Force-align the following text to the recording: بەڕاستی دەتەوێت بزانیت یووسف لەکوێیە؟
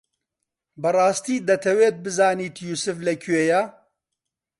بەڕاستی 0.81 1.43
دەتەوێت 1.47 1.95
بزانیت 2.05 2.55
یووسف 2.67 2.97
لەکوێیە؟ 3.07 3.61